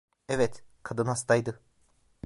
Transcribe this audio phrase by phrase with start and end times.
[0.29, 1.59] Evet, kadın hastaydı.